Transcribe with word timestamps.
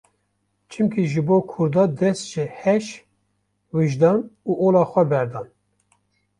Çimkî 0.69 1.03
ji 1.11 1.21
bo 1.27 1.37
Kurda 1.51 1.83
dest 1.99 2.23
ji 2.31 2.45
heş, 2.59 2.85
wijdan 3.75 4.19
û 4.49 4.51
ola 4.65 4.83
xwe 4.91 5.03
berdan. 5.11 5.47